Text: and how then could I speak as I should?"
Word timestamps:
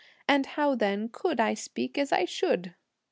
and 0.27 0.47
how 0.57 0.73
then 0.73 1.07
could 1.07 1.39
I 1.39 1.53
speak 1.53 1.95
as 1.95 2.11
I 2.11 2.25
should?" 2.25 2.73